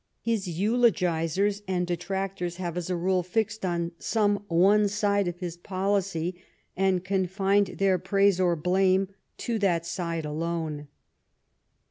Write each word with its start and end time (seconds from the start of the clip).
His 0.23 0.47
eulogisers 0.47 1.61
and 1.67 1.85
detractors 1.85 2.55
have, 2.55 2.75
as 2.75 2.89
a 2.89 2.95
rule, 2.95 3.21
fixed 3.21 3.63
on 3.63 3.91
some 3.99 4.45
one 4.47 4.87
side 4.87 5.27
of 5.27 5.37
his 5.37 5.57
policy, 5.57 6.41
and 6.75 7.05
confined 7.05 7.75
their 7.77 7.99
praise 7.99 8.39
or 8.39 8.55
blame 8.55 9.09
to 9.37 9.59
that 9.59 9.85
side 9.85 10.25
alone. 10.25 10.87